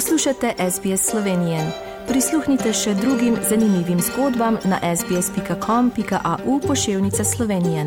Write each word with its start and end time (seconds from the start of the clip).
Poslušate 0.00 0.54
SBS 0.70 1.10
Slovenije. 1.10 1.58
Prisluhnite 2.08 2.72
še 2.72 2.94
drugim 2.94 3.34
zanimivim 3.48 3.98
zgodbam 4.00 4.56
na 4.64 4.78
sbsp.com.au 4.96 6.60
pošiljka 6.60 7.24
Slovenije. 7.24 7.84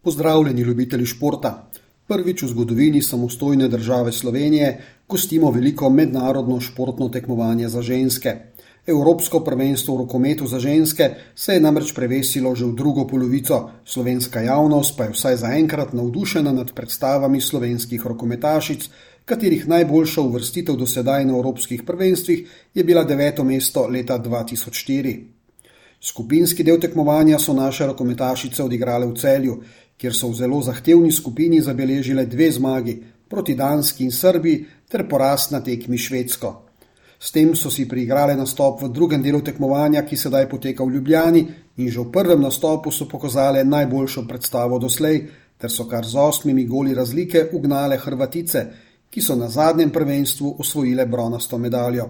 Pozdravljeni, 0.00 0.62
ljubitelji 0.62 1.06
športa. 1.06 1.68
Prvič 2.06 2.42
v 2.42 2.48
zgodovini 2.48 3.02
samostojne 3.02 3.68
države 3.68 4.12
Slovenije 4.12 4.80
gostimo 5.08 5.50
veliko 5.50 5.90
mednarodno 5.90 6.60
športno 6.60 7.08
tekmovanje 7.08 7.68
za 7.68 7.82
ženske. 7.82 8.36
Evropsko 8.86 9.40
prvenstvo 9.46 9.94
v 9.94 9.98
rokometu 9.98 10.46
za 10.46 10.58
ženske 10.58 11.10
se 11.34 11.54
je 11.54 11.60
namreč 11.60 11.92
prevesilo 11.94 12.50
že 12.54 12.66
v 12.66 12.74
drugo 12.74 13.06
polovico, 13.06 13.70
slovenska 13.84 14.40
javnost 14.42 14.96
pa 14.98 15.04
je 15.04 15.14
vsaj 15.14 15.36
zaenkrat 15.36 15.92
navdušena 15.94 16.52
nad 16.52 16.74
predstavami 16.74 17.40
slovenskih 17.40 18.06
rokometašic, 18.06 18.88
katerih 19.24 19.68
najboljša 19.68 20.20
uvrstitev 20.20 20.74
do 20.74 20.86
sedaj 20.86 21.24
na 21.24 21.32
evropskih 21.32 21.82
prvenstvih 21.82 22.48
je 22.74 22.84
bila 22.84 23.04
deveto 23.04 23.44
mesto 23.44 23.86
leta 23.86 24.18
2004. 24.18 25.20
Skupinski 26.00 26.64
del 26.66 26.80
tekmovanja 26.82 27.38
so 27.38 27.54
naše 27.54 27.86
rokometašice 27.86 28.62
odigrale 28.62 29.06
v 29.06 29.14
celju, 29.14 29.62
kjer 29.96 30.14
so 30.14 30.28
v 30.28 30.34
zelo 30.34 30.58
zahtevni 30.62 31.12
skupini 31.12 31.62
zabeležile 31.62 32.26
dve 32.26 32.50
zmagi 32.50 32.98
proti 33.28 33.54
Danski 33.54 34.04
in 34.04 34.10
Srbiji 34.10 34.66
ter 34.90 35.06
porast 35.08 35.54
na 35.54 35.62
tekmi 35.62 35.98
Švedsko. 35.98 36.71
S 37.22 37.30
tem 37.30 37.54
so 37.54 37.70
si 37.70 37.86
priigrali 37.86 38.34
nastop 38.34 38.82
v 38.82 38.88
drugem 38.90 39.22
delu 39.22 39.38
tekmovanja, 39.46 40.02
ki 40.02 40.16
sedaj 40.18 40.48
poteka 40.50 40.82
v 40.82 40.98
Ljubljani, 40.98 41.42
in 41.78 41.86
že 41.86 42.00
v 42.02 42.10
prvem 42.10 42.40
nastopu 42.42 42.90
so 42.90 43.06
pokazali 43.06 43.62
najboljšo 43.62 44.26
predstavo 44.26 44.78
doslej, 44.82 45.20
ter 45.54 45.70
so 45.70 45.86
kar 45.86 46.02
z 46.02 46.18
osmimi 46.18 46.64
goli 46.66 46.94
razlike 46.94 47.54
ugnale 47.54 47.94
Hrvatice, 47.96 48.60
ki 49.06 49.22
so 49.22 49.36
na 49.38 49.46
zadnjem 49.46 49.92
prvenstvu 49.94 50.56
osvojile 50.58 51.06
bronasto 51.06 51.58
medaljo. 51.58 52.08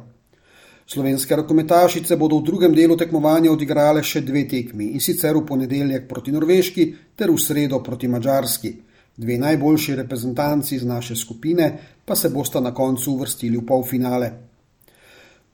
Slovenske 0.87 1.37
rokometašice 1.37 2.17
bodo 2.17 2.39
v 2.41 2.47
drugem 2.47 2.73
delu 2.75 2.97
tekmovanja 2.97 3.53
odigrale 3.53 4.01
še 4.03 4.23
dve 4.25 4.47
tekmi 4.49 4.95
in 4.97 5.01
sicer 5.01 5.37
v 5.37 5.45
ponedeljek 5.45 6.09
proti 6.09 6.33
Norveški 6.33 6.87
ter 7.17 7.29
v 7.29 7.37
sredo 7.37 7.83
proti 7.85 8.09
Mačarski. 8.09 8.73
Dve 9.17 9.37
najboljši 9.39 9.99
reprezentanci 10.01 10.75
iz 10.77 10.89
naše 10.89 11.17
skupine 11.17 11.69
pa 12.05 12.17
se 12.17 12.33
bosta 12.33 12.61
na 12.61 12.73
koncu 12.73 13.13
uvrstili 13.13 13.61
v 13.61 13.67
polfinale. 13.67 14.52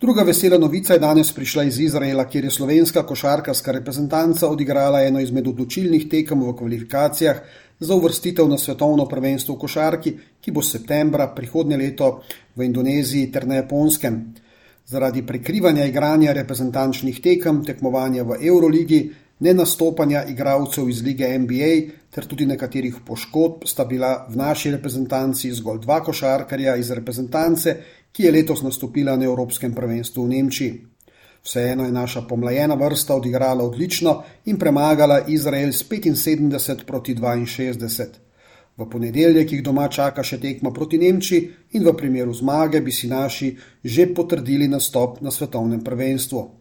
Druga 0.00 0.22
vesela 0.22 0.58
novica 0.58 0.92
je 0.94 1.00
danes 1.02 1.32
prišla 1.34 1.64
iz 1.64 1.80
Izraela, 1.80 2.24
kjer 2.24 2.44
je 2.44 2.50
slovenska 2.50 3.02
košarkarska 3.06 3.72
reprezentanca 3.72 4.46
odigrala 4.48 5.00
eno 5.02 5.20
izmed 5.20 5.48
odločilnih 5.48 6.04
tekem 6.08 6.42
v 6.42 6.52
kvalifikacijah 6.56 7.40
za 7.80 7.94
uvrstitev 7.94 8.46
na 8.48 8.58
svetovno 8.58 9.08
prvenstvo 9.08 9.56
v 9.56 9.58
košarki, 9.58 10.12
ki 10.40 10.54
bo 10.54 10.62
septembra 10.62 11.26
prihodnje 11.34 11.76
leto 11.76 12.12
v 12.54 12.68
Indoneziji 12.70 13.32
ter 13.32 13.46
na 13.46 13.58
Japonskem. 13.58 14.22
Zaradi 14.86 15.26
prekrivanja 15.26 15.90
igranja 15.90 16.32
reprezentančnih 16.32 17.18
tekem, 17.20 17.64
tekmovanja 17.66 18.22
v 18.22 18.38
Euroligi, 18.46 19.02
nenastopanja 19.40 20.24
igralcev 20.30 20.88
iz 20.88 21.02
lige 21.02 21.26
NBA 21.38 21.74
ter 22.14 22.26
tudi 22.26 22.46
nekaterih 22.46 23.02
poškodb 23.06 23.66
sta 23.66 23.84
bila 23.84 24.28
v 24.30 24.38
naši 24.38 24.70
reprezentanci 24.70 25.50
zgolj 25.58 25.82
dva 25.82 26.00
košarkarja 26.06 26.76
iz 26.76 26.90
reprezentance, 26.90 27.76
ki 28.12 28.22
je 28.22 28.32
letos 28.32 28.62
nastopila 28.62 29.16
na 29.16 29.24
Evropskem 29.24 29.74
prvenstvu 29.74 30.24
v 30.24 30.28
Nemčiji. 30.28 30.84
Vseeno 31.44 31.84
je 31.84 31.92
naša 31.92 32.22
pomlajena 32.28 32.74
vrsta 32.74 33.14
odigrala 33.14 33.64
odlično 33.64 34.22
in 34.44 34.58
premagala 34.58 35.20
Izrael 35.26 35.72
s 35.72 35.84
75 35.88 36.84
proti 36.84 37.14
62. 37.14 38.06
V 38.78 38.86
ponedeljek 38.90 39.52
jih 39.52 39.62
doma 39.62 39.88
čaka 39.88 40.22
še 40.22 40.38
tekma 40.40 40.70
proti 40.70 40.98
Nemčiji 40.98 41.48
in 41.72 41.82
v 41.82 41.96
primeru 41.96 42.34
zmage 42.34 42.80
bi 42.80 42.92
si 42.92 43.08
naši 43.08 43.56
že 43.84 44.14
potrdili 44.14 44.68
nastop 44.68 45.20
na 45.20 45.30
svetovnem 45.30 45.80
prvenstvu. 45.84 46.57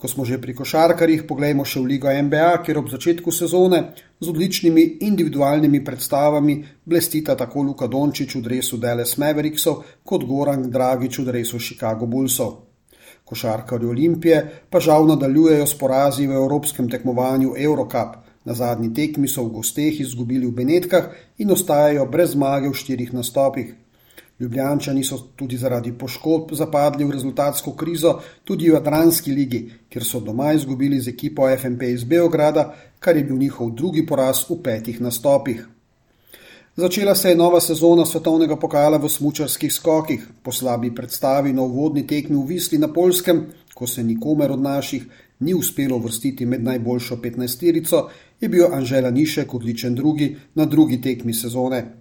Ko 0.00 0.08
smo 0.08 0.24
že 0.24 0.40
pri 0.40 0.54
košarkarjih, 0.56 1.26
poglejmo 1.28 1.60
še 1.68 1.76
v 1.84 1.92
Ligo 1.92 2.08
NBA, 2.08 2.64
kjer 2.64 2.78
ob 2.80 2.88
začetku 2.88 3.28
sezone 3.28 3.80
z 4.16 4.30
odličnimi 4.32 5.04
individualnimi 5.04 5.82
predstavami 5.84 6.54
blestita 6.88 7.36
tako 7.36 7.68
Luka 7.68 7.84
Dončić 7.84 8.38
v 8.38 8.40
dresu 8.40 8.80
Dallas 8.80 9.18
Mavericksov 9.20 10.00
kot 10.00 10.24
Goran 10.24 10.64
Dragič 10.72 11.20
v 11.20 11.26
dresu 11.28 11.60
Chicago 11.60 12.08
Bullsov. 12.08 12.56
Košarkarji 13.28 13.92
Olimpije 13.92 14.38
pa 14.72 14.80
žal 14.80 15.04
nadaljujejo 15.04 15.68
s 15.68 15.76
porazi 15.76 16.24
v 16.26 16.32
evropskem 16.32 16.88
tekmovanju 16.88 17.52
Eurocup. 17.60 18.16
Na 18.48 18.56
zadnji 18.56 18.88
tekmi 18.96 19.28
so 19.28 19.44
v 19.44 19.60
gosteh 19.60 20.00
izgubili 20.00 20.48
v 20.48 20.56
Benetkah 20.64 21.12
in 21.44 21.52
ostajajo 21.52 22.08
brez 22.08 22.32
zmage 22.32 22.72
v 22.72 22.74
štirih 22.74 23.12
nastopih. 23.12 23.76
Ljubljančani 24.40 25.04
so 25.04 25.18
tudi 25.36 25.56
zaradi 25.56 25.92
poškodb 25.92 26.54
zapadli 26.56 27.04
v 27.04 27.12
rezultatsko 27.12 27.74
krizo 27.76 28.14
tudi 28.44 28.70
v 28.70 28.76
Adranski 28.76 29.34
ligi, 29.36 29.60
kjer 29.88 30.04
so 30.04 30.20
doma 30.20 30.52
izgubili 30.52 31.00
z 31.00 31.12
ekipo 31.12 31.48
FNP 31.56 31.92
iz 31.92 32.04
Beograda, 32.04 32.74
kar 32.98 33.16
je 33.16 33.24
bil 33.24 33.36
njihov 33.36 33.74
drugi 33.76 34.06
poraz 34.06 34.46
v 34.48 34.56
petih 34.62 35.00
nastopih. 35.00 35.66
Začela 36.76 37.14
se 37.14 37.28
je 37.28 37.36
nova 37.36 37.60
sezona 37.60 38.06
svetovnega 38.06 38.56
pokala 38.56 38.96
v 38.96 39.08
smučarskih 39.08 39.72
skokih. 39.72 40.26
Po 40.42 40.52
slabi 40.52 40.94
predstavi 40.94 41.52
na 41.52 41.62
uvodni 41.62 42.06
tekmi 42.06 42.36
v 42.36 42.46
Visli 42.46 42.78
na 42.78 42.88
Polskem, 42.88 43.46
ko 43.74 43.86
se 43.86 44.02
nikomer 44.02 44.52
od 44.52 44.62
naših 44.62 45.04
ni 45.40 45.54
uspelo 45.54 45.98
vrstiti 45.98 46.46
med 46.46 46.64
najboljšo 46.64 47.16
15-terico, 47.16 48.08
je 48.40 48.48
bil 48.48 48.72
Anžela 48.72 49.10
Nišek 49.10 49.54
odličen 49.54 49.94
drugi 49.94 50.36
na 50.54 50.64
drugi 50.64 51.00
tekmi 51.00 51.34
sezone. 51.34 51.99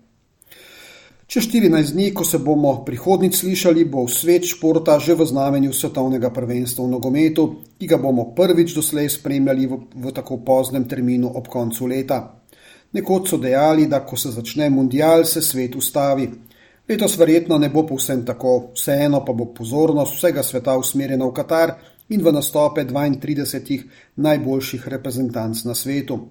Čez 1.30 1.46
14 1.46 1.94
dni, 1.94 2.08
ko 2.10 2.26
se 2.26 2.40
bomo 2.42 2.72
prihodnjič 2.86 3.36
slišali, 3.36 3.84
bo 3.86 4.08
svet 4.10 4.48
športa 4.50 4.96
že 4.98 5.14
v 5.14 5.28
znamenju 5.30 5.70
svetovnega 5.70 6.32
prvenstva 6.34 6.82
v 6.86 6.90
nogometu, 6.90 7.44
ki 7.78 7.86
ga 7.86 8.00
bomo 8.02 8.34
prvič 8.34 8.74
doslej 8.74 9.14
spremljali 9.14 9.70
v, 9.70 9.78
v 9.94 10.10
tako 10.10 10.40
poznem 10.42 10.90
terminu 10.90 11.30
ob 11.30 11.46
koncu 11.46 11.86
leta. 11.86 12.18
Nekoč 12.98 13.30
so 13.30 13.38
dejali, 13.38 13.86
da 13.86 14.02
ko 14.02 14.18
se 14.18 14.34
začne 14.34 14.74
mundial, 14.74 15.22
se 15.22 15.42
svet 15.46 15.78
ustavi. 15.78 16.26
Letos 16.90 17.14
verjetno 17.22 17.62
ne 17.62 17.70
bo 17.70 17.86
povsem 17.86 18.26
tako, 18.26 18.74
vseeno 18.74 19.22
pa 19.22 19.30
bo 19.30 19.54
pozornost 19.54 20.18
vsega 20.18 20.42
sveta 20.42 20.74
usmerjena 20.82 21.30
v 21.30 21.34
Katar 21.38 21.78
in 22.10 22.26
v 22.26 22.34
nastope 22.34 22.82
32 22.90 23.86
najboljših 24.18 24.88
reprezentanc 24.98 25.62
na 25.62 25.78
svetu. 25.78 26.26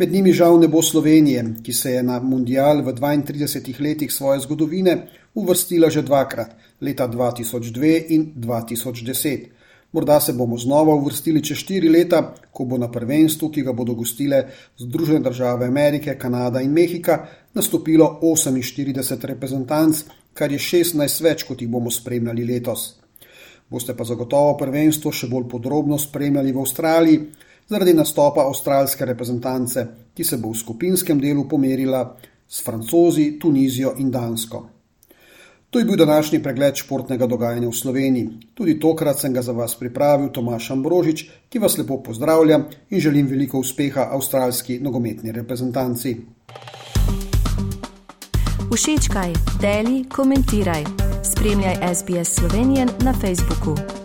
Med 0.00 0.12
njimi 0.12 0.32
žal 0.32 0.54
ne 0.60 0.68
bo 0.68 0.80
Slovenije, 0.82 1.42
ki 1.64 1.72
se 1.76 1.90
je 1.92 2.02
na 2.02 2.14
mundial 2.24 2.78
v 2.80 2.92
32 2.96 3.80
letih 3.84 4.12
svoje 4.12 4.40
zgodovine 4.40 4.94
uvrstila 5.34 5.90
že 5.90 6.02
dvakrat, 6.02 6.54
leta 6.80 7.08
2002 7.08 7.90
in 8.08 8.22
2010. 8.36 9.44
Morda 9.92 10.20
se 10.20 10.32
bomo 10.32 10.56
znova 10.56 10.94
uvrstili 10.94 11.42
čez 11.44 11.58
štiri 11.58 11.88
leta, 11.88 12.22
ko 12.52 12.64
bo 12.64 12.78
na 12.78 12.88
prvenstvu, 12.88 13.50
ki 13.50 13.62
ga 13.62 13.72
bodo 13.72 13.94
gostile 13.94 14.46
Združene 14.78 15.20
države 15.20 15.66
Amerike, 15.66 16.16
Kanada 16.18 16.60
in 16.60 16.72
Mehika, 16.72 17.26
nastopilo 17.54 18.18
48 18.22 19.26
reprezentanc, 19.34 20.04
kar 20.32 20.52
je 20.52 20.58
16 20.58 21.22
več, 21.22 21.44
kot 21.44 21.60
jih 21.60 21.68
bomo 21.68 21.90
spremljali 21.90 22.48
letos. 22.54 22.94
Boste 23.68 23.92
pa 23.94 24.08
zagotovo 24.08 24.56
prvenstvo 24.56 25.12
še 25.12 25.28
bolj 25.28 25.44
podrobno 25.48 25.98
spremljali 25.98 26.52
v 26.52 26.64
Avstraliji 26.64 27.20
zaradi 27.70 27.94
nastopa 27.94 28.42
avstralske 28.48 29.06
reprezentance, 29.06 29.86
ki 30.14 30.24
se 30.24 30.36
bo 30.36 30.50
v 30.50 30.58
skupinskem 30.58 31.20
delu 31.22 31.46
pomerila 31.48 32.02
s 32.48 32.64
Francozi, 32.66 33.38
Tunizijo 33.38 33.94
in 33.98 34.10
Dansko. 34.10 34.66
To 35.70 35.78
je 35.78 35.84
bil 35.84 35.96
današnji 35.96 36.42
pregled 36.42 36.74
športnega 36.74 37.26
dogajanja 37.26 37.68
v 37.68 37.76
Sloveniji. 37.76 38.28
Tudi 38.54 38.80
tokrat 38.80 39.20
sem 39.20 39.32
ga 39.32 39.42
za 39.42 39.52
vas 39.52 39.76
pripravil 39.78 40.32
Tomaš 40.34 40.70
Ambrožič, 40.70 41.24
ki 41.48 41.62
vas 41.62 41.78
lepo 41.78 42.02
pozdravlja 42.02 42.58
in 42.90 43.00
želim 43.00 43.26
veliko 43.26 43.58
uspeha 43.58 44.08
avstralski 44.10 44.80
nogometni 44.82 45.32
reprezentanci. 45.32 46.16
Všečkaj, 48.74 49.32
deli, 49.62 50.04
komentiraj. 50.04 50.84
Spremljaj 51.22 51.94
SBS 51.94 52.34
Slovenijo 52.34 52.86
na 53.04 53.12
Facebooku. 53.12 53.99